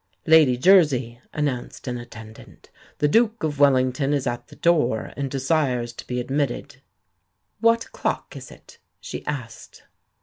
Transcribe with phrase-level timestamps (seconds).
[0.25, 5.93] "Lady Jersey," announced an attendant, "the Duke of Wellington is at the door, and desires
[5.93, 6.81] to be admitted."
[7.59, 9.83] "What o'clock is it?" she asked.